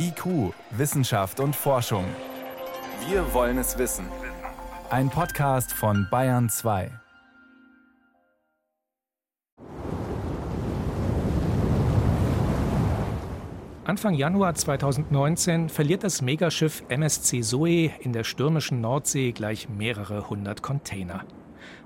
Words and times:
IQ, 0.00 0.54
Wissenschaft 0.70 1.40
und 1.40 1.56
Forschung. 1.56 2.04
Wir 3.08 3.34
wollen 3.34 3.58
es 3.58 3.78
wissen. 3.78 4.06
Ein 4.90 5.10
Podcast 5.10 5.72
von 5.72 6.06
Bayern 6.08 6.48
2. 6.48 6.90
Anfang 13.84 14.14
Januar 14.14 14.54
2019 14.54 15.68
verliert 15.68 16.04
das 16.04 16.22
Megaschiff 16.22 16.84
MSC 16.88 17.40
Zoe 17.40 17.90
in 17.98 18.12
der 18.12 18.22
stürmischen 18.22 18.80
Nordsee 18.80 19.32
gleich 19.32 19.68
mehrere 19.68 20.30
hundert 20.30 20.62
Container. 20.62 21.24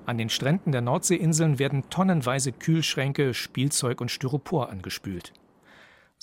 An 0.05 0.19
den 0.19 0.29
Stränden 0.29 0.71
der 0.71 0.81
Nordseeinseln 0.81 1.57
werden 1.57 1.89
tonnenweise 1.89 2.51
Kühlschränke, 2.51 3.33
Spielzeug 3.33 4.01
und 4.01 4.11
Styropor 4.11 4.69
angespült. 4.69 5.33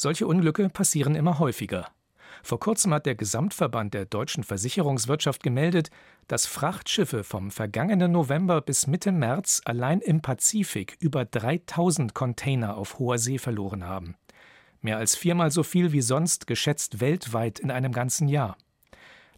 Solche 0.03 0.27
Unglücke 0.27 0.71
passieren 0.71 1.15
immer 1.15 1.39
häufiger. 1.41 1.87
Vor 2.43 2.59
kurzem 2.59 2.95
hat 2.95 3.05
der 3.05 3.17
Gesamtverband 3.17 3.93
der 3.93 4.07
deutschen 4.07 4.45
Versicherungswirtschaft 4.45 5.43
gemeldet, 5.43 5.91
dass 6.27 6.47
Frachtschiffe 6.47 7.23
vom 7.23 7.51
vergangenen 7.51 8.11
November 8.11 8.63
bis 8.63 8.87
Mitte 8.87 9.13
März 9.13 9.61
allein 9.67 10.01
im 10.01 10.23
Pazifik 10.23 10.97
über 11.01 11.27
3000 11.27 12.15
Container 12.15 12.79
auf 12.79 12.99
hoher 12.99 13.19
See 13.19 13.37
verloren 13.37 13.85
haben. 13.85 14.17
Mehr 14.81 14.97
als 14.97 15.17
viermal 15.17 15.51
so 15.51 15.63
viel 15.63 15.93
wie 15.93 16.01
sonst 16.01 16.47
geschätzt 16.47 17.03
weltweit 17.03 17.59
in 17.59 17.71
einem 17.71 17.93
ganzen 17.93 18.27
Jahr. 18.27 18.57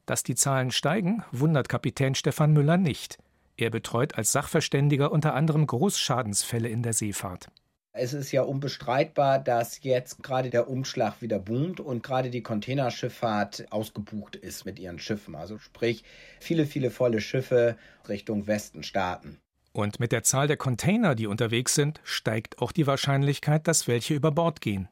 Dass 0.06 0.22
die 0.22 0.36
Zahlen 0.36 0.70
steigen, 0.70 1.24
wundert 1.32 1.68
Kapitän 1.68 2.14
Stefan 2.14 2.52
Müller 2.52 2.76
nicht. 2.76 3.18
Er 3.56 3.70
betreut 3.70 4.14
als 4.14 4.30
Sachverständiger 4.30 5.10
unter 5.10 5.34
anderem 5.34 5.66
Großschadensfälle 5.66 6.68
in 6.68 6.84
der 6.84 6.92
Seefahrt. 6.92 7.48
Es 7.94 8.14
ist 8.14 8.32
ja 8.32 8.40
unbestreitbar, 8.40 9.38
dass 9.38 9.82
jetzt 9.82 10.22
gerade 10.22 10.48
der 10.48 10.70
Umschlag 10.70 11.20
wieder 11.20 11.38
boomt 11.38 11.78
und 11.78 12.02
gerade 12.02 12.30
die 12.30 12.42
Containerschifffahrt 12.42 13.70
ausgebucht 13.70 14.34
ist 14.34 14.64
mit 14.64 14.78
ihren 14.78 14.98
Schiffen. 14.98 15.34
Also 15.34 15.58
sprich, 15.58 16.02
viele, 16.40 16.64
viele 16.64 16.90
volle 16.90 17.20
Schiffe 17.20 17.76
Richtung 18.08 18.46
Westen 18.46 18.82
starten. 18.82 19.38
Und 19.72 20.00
mit 20.00 20.10
der 20.10 20.22
Zahl 20.22 20.48
der 20.48 20.56
Container, 20.56 21.14
die 21.14 21.26
unterwegs 21.26 21.74
sind, 21.74 22.00
steigt 22.02 22.60
auch 22.60 22.72
die 22.72 22.86
Wahrscheinlichkeit, 22.86 23.68
dass 23.68 23.86
welche 23.86 24.14
über 24.14 24.30
Bord 24.30 24.62
gehen. 24.62 24.88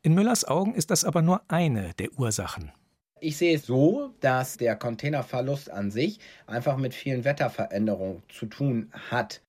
In 0.00 0.14
Müllers 0.14 0.46
Augen 0.46 0.74
ist 0.74 0.90
das 0.90 1.04
aber 1.04 1.20
nur 1.20 1.42
eine 1.48 1.92
der 1.98 2.18
Ursachen. 2.18 2.72
Ich 3.20 3.36
sehe 3.36 3.56
es 3.56 3.66
so, 3.66 4.14
dass 4.20 4.56
der 4.56 4.76
Containerverlust 4.76 5.70
an 5.70 5.90
sich 5.90 6.20
einfach 6.46 6.78
mit 6.78 6.94
vielen 6.94 7.24
Wetterveränderungen 7.24 8.22
zu 8.30 8.46
tun 8.46 8.90
hat. 9.10 9.42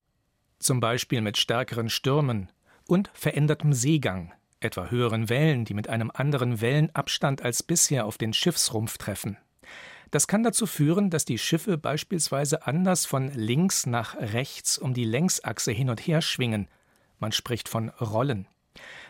Zum 0.59 0.81
Beispiel 0.81 1.21
mit 1.21 1.37
stärkeren 1.37 1.89
Stürmen, 1.89 2.49
und 2.91 3.09
verändertem 3.13 3.71
Seegang, 3.71 4.33
etwa 4.59 4.89
höheren 4.89 5.29
Wellen, 5.29 5.63
die 5.63 5.73
mit 5.73 5.87
einem 5.87 6.11
anderen 6.13 6.59
Wellenabstand 6.59 7.41
als 7.41 7.63
bisher 7.63 8.05
auf 8.05 8.17
den 8.17 8.33
Schiffsrumpf 8.33 8.97
treffen. 8.97 9.37
Das 10.11 10.27
kann 10.27 10.43
dazu 10.43 10.65
führen, 10.65 11.09
dass 11.09 11.23
die 11.23 11.37
Schiffe 11.37 11.77
beispielsweise 11.77 12.67
anders 12.67 13.05
von 13.05 13.31
links 13.31 13.85
nach 13.85 14.15
rechts 14.15 14.77
um 14.77 14.93
die 14.93 15.05
Längsachse 15.05 15.71
hin 15.71 15.89
und 15.89 16.01
her 16.01 16.21
schwingen. 16.21 16.67
Man 17.17 17.31
spricht 17.31 17.69
von 17.69 17.87
Rollen. 17.91 18.45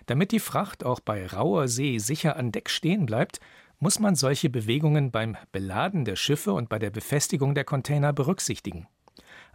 Damit 0.05 0.31
die 0.31 0.39
Fracht 0.39 0.83
auch 0.83 0.99
bei 0.99 1.25
rauer 1.25 1.67
See 1.67 1.97
sicher 1.97 2.35
an 2.35 2.51
Deck 2.51 2.69
stehen 2.69 3.07
bleibt, 3.07 3.39
muss 3.79 3.97
man 3.97 4.13
solche 4.13 4.51
Bewegungen 4.51 5.09
beim 5.09 5.37
Beladen 5.51 6.05
der 6.05 6.17
Schiffe 6.17 6.53
und 6.53 6.69
bei 6.69 6.77
der 6.77 6.91
Befestigung 6.91 7.55
der 7.55 7.63
Container 7.63 8.13
berücksichtigen. 8.13 8.87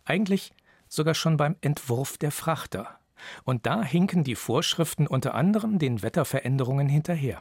Eigentlich 0.05 0.53
sogar 0.89 1.15
schon 1.15 1.37
beim 1.37 1.55
Entwurf 1.61 2.19
der 2.19 2.33
Frachter. 2.33 2.99
Und 3.45 3.67
da 3.67 3.83
hinken 3.83 4.25
die 4.25 4.35
Vorschriften 4.35 5.07
unter 5.07 5.35
anderem 5.35 5.79
den 5.79 6.03
Wetterveränderungen 6.03 6.89
hinterher. 6.89 7.41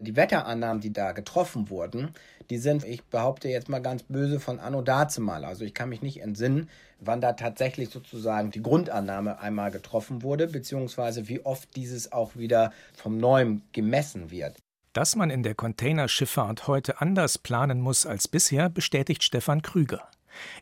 Die 0.00 0.16
Wetterannahmen, 0.16 0.80
die 0.80 0.92
da 0.92 1.12
getroffen 1.12 1.70
wurden, 1.70 2.10
die 2.50 2.58
sind, 2.58 2.84
ich 2.84 3.04
behaupte 3.04 3.48
jetzt 3.48 3.68
mal 3.68 3.80
ganz 3.80 4.02
böse, 4.02 4.40
von 4.40 4.58
Anno 4.58 4.82
dazumal. 4.82 5.44
Also 5.44 5.64
ich 5.64 5.72
kann 5.72 5.88
mich 5.88 6.02
nicht 6.02 6.20
entsinnen, 6.20 6.68
wann 7.00 7.20
da 7.20 7.32
tatsächlich 7.34 7.90
sozusagen 7.90 8.50
die 8.50 8.62
Grundannahme 8.62 9.38
einmal 9.38 9.70
getroffen 9.70 10.22
wurde, 10.22 10.48
beziehungsweise 10.48 11.28
wie 11.28 11.44
oft 11.44 11.74
dieses 11.76 12.12
auch 12.12 12.36
wieder 12.36 12.72
vom 12.94 13.18
Neuem 13.18 13.62
gemessen 13.72 14.30
wird. 14.30 14.56
Dass 14.92 15.16
man 15.16 15.30
in 15.30 15.42
der 15.42 15.54
Containerschifffahrt 15.54 16.68
heute 16.68 17.00
anders 17.00 17.38
planen 17.38 17.80
muss 17.80 18.04
als 18.04 18.28
bisher, 18.28 18.68
bestätigt 18.68 19.22
Stefan 19.22 19.62
Krüger. 19.62 20.08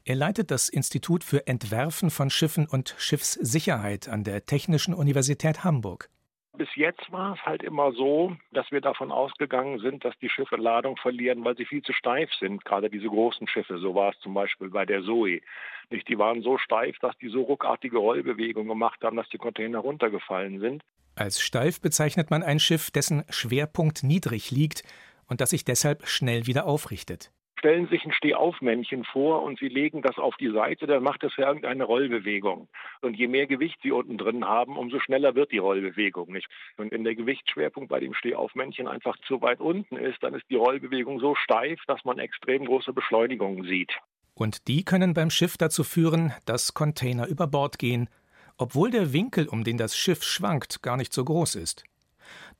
Er 0.04 0.16
leitet 0.16 0.50
das 0.50 0.68
Institut 0.68 1.24
für 1.24 1.46
Entwerfen 1.46 2.10
von 2.10 2.30
Schiffen 2.30 2.66
und 2.66 2.94
Schiffssicherheit 2.98 4.08
an 4.08 4.24
der 4.24 4.46
Technischen 4.46 4.94
Universität 4.94 5.64
Hamburg. 5.64 6.08
Bis 6.54 6.68
jetzt 6.74 7.10
war 7.10 7.34
es 7.34 7.40
halt 7.46 7.62
immer 7.62 7.92
so, 7.92 8.36
dass 8.52 8.70
wir 8.70 8.82
davon 8.82 9.10
ausgegangen 9.10 9.78
sind, 9.78 10.04
dass 10.04 10.14
die 10.18 10.28
Schiffe 10.28 10.56
Ladung 10.56 10.98
verlieren, 10.98 11.42
weil 11.44 11.56
sie 11.56 11.64
viel 11.64 11.82
zu 11.82 11.94
steif 11.94 12.30
sind. 12.38 12.62
Gerade 12.64 12.90
diese 12.90 13.08
großen 13.08 13.48
Schiffe, 13.48 13.78
so 13.78 13.94
war 13.94 14.10
es 14.10 14.20
zum 14.20 14.34
Beispiel 14.34 14.68
bei 14.68 14.84
der 14.84 15.02
Zoe. 15.02 15.40
Nicht, 15.88 16.08
die 16.08 16.18
waren 16.18 16.42
so 16.42 16.58
steif, 16.58 16.98
dass 16.98 17.16
die 17.18 17.28
so 17.28 17.42
ruckartige 17.42 17.96
Rollbewegungen 17.96 18.68
gemacht 18.68 19.02
haben, 19.02 19.16
dass 19.16 19.28
die 19.30 19.38
Container 19.38 19.78
runtergefallen 19.78 20.60
sind. 20.60 20.82
Als 21.14 21.40
steif 21.40 21.80
bezeichnet 21.80 22.30
man 22.30 22.42
ein 22.42 22.60
Schiff, 22.60 22.90
dessen 22.90 23.24
Schwerpunkt 23.30 24.02
niedrig 24.02 24.50
liegt 24.50 24.82
und 25.26 25.40
das 25.40 25.50
sich 25.50 25.64
deshalb 25.64 26.06
schnell 26.06 26.46
wieder 26.46 26.66
aufrichtet 26.66 27.32
stellen 27.62 27.86
sich 27.86 28.04
ein 28.04 28.12
Stehaufmännchen 28.12 29.04
vor 29.04 29.44
und 29.44 29.60
sie 29.60 29.68
legen 29.68 30.02
das 30.02 30.18
auf 30.18 30.34
die 30.36 30.50
Seite, 30.50 30.88
dann 30.88 31.04
macht 31.04 31.22
es 31.22 31.36
ja 31.36 31.46
irgendeine 31.46 31.84
Rollbewegung. 31.84 32.66
Und 33.02 33.14
je 33.14 33.28
mehr 33.28 33.46
Gewicht 33.46 33.78
sie 33.84 33.92
unten 33.92 34.18
drin 34.18 34.44
haben, 34.44 34.76
umso 34.76 34.98
schneller 34.98 35.36
wird 35.36 35.52
die 35.52 35.58
Rollbewegung. 35.58 36.32
Nicht? 36.32 36.48
Und 36.76 36.90
wenn 36.90 37.04
der 37.04 37.14
Gewichtsschwerpunkt 37.14 37.88
bei 37.88 38.00
dem 38.00 38.14
Stehaufmännchen 38.14 38.88
einfach 38.88 39.16
zu 39.28 39.40
weit 39.42 39.60
unten 39.60 39.96
ist, 39.96 40.20
dann 40.24 40.34
ist 40.34 40.44
die 40.50 40.56
Rollbewegung 40.56 41.20
so 41.20 41.36
steif, 41.36 41.78
dass 41.86 42.04
man 42.04 42.18
extrem 42.18 42.64
große 42.64 42.92
Beschleunigungen 42.92 43.62
sieht. 43.62 43.92
Und 44.34 44.66
die 44.66 44.84
können 44.84 45.14
beim 45.14 45.30
Schiff 45.30 45.56
dazu 45.56 45.84
führen, 45.84 46.32
dass 46.46 46.74
Container 46.74 47.28
über 47.28 47.46
Bord 47.46 47.78
gehen, 47.78 48.10
obwohl 48.58 48.90
der 48.90 49.12
Winkel, 49.12 49.46
um 49.46 49.62
den 49.62 49.78
das 49.78 49.96
Schiff 49.96 50.24
schwankt, 50.24 50.82
gar 50.82 50.96
nicht 50.96 51.12
so 51.12 51.24
groß 51.24 51.54
ist. 51.54 51.84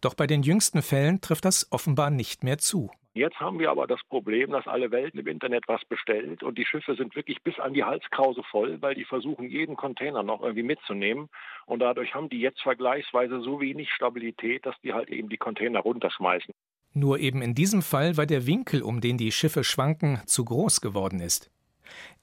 Doch 0.01 0.15
bei 0.15 0.29
den 0.29 0.45
jüngsten 0.45 0.81
Fällen 0.81 1.21
trifft 1.21 1.45
das 1.45 1.67
offenbar 1.73 2.11
nicht 2.11 2.45
mehr 2.45 2.59
zu. 2.59 2.93
Jetzt 3.15 3.39
haben 3.41 3.59
wir 3.59 3.71
aber 3.71 3.87
das 3.87 4.01
Problem, 4.09 4.53
dass 4.53 4.67
alle 4.67 4.91
Welt 4.91 5.15
im 5.15 5.27
Internet 5.27 5.65
was 5.69 5.85
bestellt 5.85 6.43
und 6.43 6.57
die 6.57 6.65
Schiffe 6.65 6.95
sind 6.95 7.15
wirklich 7.15 7.43
bis 7.43 7.59
an 7.59 7.75
die 7.75 7.85
Halskrause 7.85 8.43
voll, 8.51 8.81
weil 8.81 8.95
die 8.95 9.05
versuchen, 9.05 9.51
jeden 9.51 9.77
Container 9.77 10.23
noch 10.23 10.41
irgendwie 10.41 10.63
mitzunehmen. 10.63 11.29
Und 11.67 11.81
dadurch 11.81 12.15
haben 12.15 12.31
die 12.31 12.41
jetzt 12.41 12.63
vergleichsweise 12.63 13.43
so 13.43 13.61
wenig 13.61 13.91
Stabilität, 13.93 14.65
dass 14.65 14.75
die 14.83 14.95
halt 14.95 15.11
eben 15.11 15.29
die 15.29 15.37
Container 15.37 15.81
runterschmeißen. 15.81 16.55
Nur 16.95 17.19
eben 17.19 17.43
in 17.43 17.55
diesem 17.55 17.83
Fall, 17.83 18.17
weil 18.17 18.27
der 18.27 18.47
Winkel, 18.47 18.83
um 18.83 19.03
den 19.03 19.19
die 19.19 19.33
Schiffe 19.33 19.63
schwanken, 19.63 20.23
zu 20.25 20.47
groß 20.47 20.81
geworden 20.81 21.21
ist. 21.21 21.51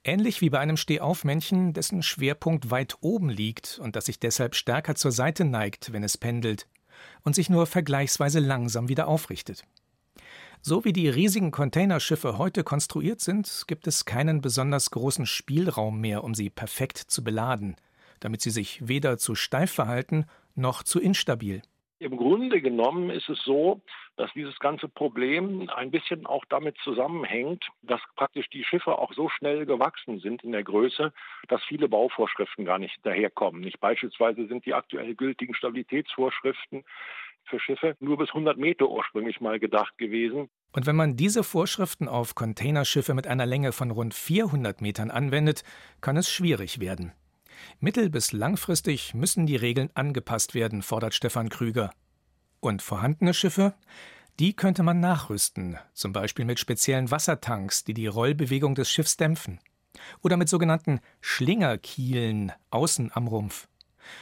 Ähnlich 0.02 0.40
wie 0.40 0.50
bei 0.50 0.58
einem 0.58 0.76
Stehaufmännchen, 0.76 1.72
dessen 1.72 2.02
Schwerpunkt 2.02 2.72
weit 2.72 2.96
oben 3.00 3.28
liegt 3.30 3.78
und 3.80 3.94
das 3.94 4.06
sich 4.06 4.18
deshalb 4.18 4.56
stärker 4.56 4.96
zur 4.96 5.12
Seite 5.12 5.44
neigt, 5.44 5.92
wenn 5.92 6.02
es 6.02 6.18
pendelt, 6.18 6.66
und 7.22 7.36
sich 7.36 7.48
nur 7.48 7.66
vergleichsweise 7.66 8.40
langsam 8.40 8.88
wieder 8.88 9.06
aufrichtet. 9.06 9.64
So 10.62 10.84
wie 10.84 10.92
die 10.92 11.08
riesigen 11.08 11.52
Containerschiffe 11.52 12.36
heute 12.36 12.64
konstruiert 12.64 13.20
sind, 13.20 13.64
gibt 13.66 13.86
es 13.86 14.04
keinen 14.04 14.42
besonders 14.42 14.90
großen 14.90 15.24
Spielraum 15.24 16.02
mehr, 16.02 16.22
um 16.22 16.34
sie 16.34 16.50
perfekt 16.50 16.98
zu 16.98 17.24
beladen, 17.24 17.76
damit 18.20 18.42
sie 18.42 18.50
sich 18.50 18.86
weder 18.86 19.16
zu 19.16 19.34
steif 19.34 19.72
verhalten 19.72 20.26
noch 20.54 20.82
zu 20.82 21.00
instabil. 21.00 21.62
Im 21.98 22.16
Grunde 22.16 22.60
genommen 22.60 23.08
ist 23.08 23.28
es 23.30 23.42
so, 23.42 23.80
dass 24.16 24.30
dieses 24.34 24.58
ganze 24.58 24.88
Problem 24.88 25.70
ein 25.70 25.90
bisschen 25.90 26.26
auch 26.26 26.44
damit 26.50 26.76
zusammenhängt, 26.84 27.64
dass 27.82 28.00
praktisch 28.16 28.48
die 28.50 28.64
Schiffe 28.64 28.98
auch 28.98 29.14
so 29.14 29.30
schnell 29.30 29.64
gewachsen 29.64 30.18
sind 30.20 30.44
in 30.44 30.52
der 30.52 30.64
Größe, 30.64 31.12
dass 31.48 31.62
viele 31.64 31.88
Bauvorschriften 31.88 32.66
gar 32.66 32.78
nicht 32.78 32.98
daherkommen. 33.04 33.62
Nicht 33.62 33.80
beispielsweise 33.80 34.46
sind 34.46 34.66
die 34.66 34.74
aktuell 34.74 35.14
gültigen 35.14 35.54
Stabilitätsvorschriften 35.54 36.84
für 37.50 37.60
Schiffe 37.60 37.96
nur 38.00 38.16
bis 38.16 38.28
100 38.28 38.56
Meter 38.56 38.88
ursprünglich 38.88 39.40
mal 39.40 39.58
gedacht 39.58 39.98
gewesen. 39.98 40.48
Und 40.72 40.86
wenn 40.86 40.96
man 40.96 41.16
diese 41.16 41.42
Vorschriften 41.42 42.08
auf 42.08 42.34
Containerschiffe 42.34 43.12
mit 43.12 43.26
einer 43.26 43.46
Länge 43.46 43.72
von 43.72 43.90
rund 43.90 44.14
400 44.14 44.80
Metern 44.80 45.10
anwendet, 45.10 45.64
kann 46.00 46.16
es 46.16 46.30
schwierig 46.30 46.80
werden. 46.80 47.12
Mittel- 47.80 48.10
bis 48.10 48.32
langfristig 48.32 49.14
müssen 49.14 49.46
die 49.46 49.56
Regeln 49.56 49.90
angepasst 49.94 50.54
werden, 50.54 50.82
fordert 50.82 51.14
Stefan 51.14 51.48
Krüger. 51.48 51.90
Und 52.60 52.82
vorhandene 52.82 53.34
Schiffe? 53.34 53.74
Die 54.38 54.54
könnte 54.54 54.82
man 54.82 55.00
nachrüsten, 55.00 55.76
zum 55.92 56.12
Beispiel 56.12 56.44
mit 56.44 56.58
speziellen 56.58 57.10
Wassertanks, 57.10 57.84
die 57.84 57.94
die 57.94 58.06
Rollbewegung 58.06 58.74
des 58.74 58.90
Schiffs 58.90 59.16
dämpfen. 59.16 59.60
Oder 60.22 60.36
mit 60.36 60.48
sogenannten 60.48 61.00
Schlingerkielen 61.20 62.52
außen 62.70 63.10
am 63.12 63.26
Rumpf. 63.26 63.68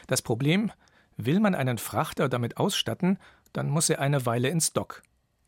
Das 0.07 0.23
Problem, 0.23 0.73
Will 1.21 1.41
man 1.41 1.57
einen 1.57 1.79
Frachter 1.79 2.29
damit 2.29 2.59
ausstatten, 2.59 3.19
dann 3.53 3.71
muss 3.71 3.91
er 3.91 4.01
eine 4.01 4.25
Weile 4.25 4.51
ins 4.51 4.73
Dock. 4.73 5.03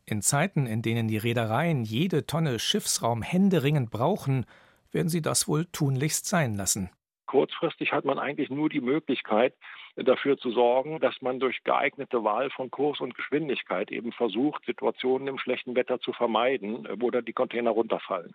In 0.04 0.20
Zeiten, 0.20 0.66
in 0.66 0.82
denen 0.82 1.06
die 1.06 1.16
Reedereien 1.16 1.84
jede 1.84 2.26
Tonne 2.26 2.58
Schiffsraum 2.58 3.22
händeringend 3.22 3.92
brauchen, 3.92 4.46
werden 4.90 5.08
sie 5.08 5.22
das 5.22 5.46
wohl 5.46 5.66
tunlichst 5.66 6.26
sein 6.26 6.54
lassen. 6.54 6.90
Kurzfristig 7.26 7.92
hat 7.92 8.04
man 8.04 8.18
eigentlich 8.18 8.50
nur 8.50 8.68
die 8.68 8.80
Möglichkeit, 8.80 9.54
dafür 9.94 10.36
zu 10.38 10.50
sorgen, 10.50 10.98
dass 10.98 11.22
man 11.22 11.38
durch 11.38 11.62
geeignete 11.62 12.24
Wahl 12.24 12.50
von 12.50 12.72
Kurs 12.72 12.98
und 12.98 13.14
Geschwindigkeit 13.14 13.92
eben 13.92 14.10
versucht, 14.10 14.64
Situationen 14.64 15.28
im 15.28 15.38
schlechten 15.38 15.76
Wetter 15.76 16.00
zu 16.00 16.12
vermeiden, 16.12 16.88
wo 16.96 17.12
dann 17.12 17.24
die 17.24 17.32
Container 17.32 17.70
runterfallen. 17.70 18.34